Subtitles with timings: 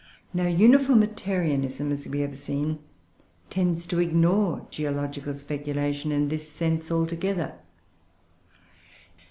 [0.33, 2.79] Now Uniformitarianism, as we have seen,
[3.51, 7.53] tends to ignore geological speculation in this sense altogether.